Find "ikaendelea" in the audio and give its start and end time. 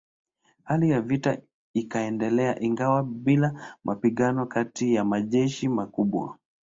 1.73-2.59